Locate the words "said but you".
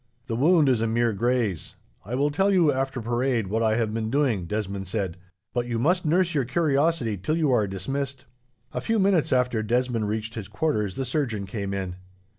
4.87-5.77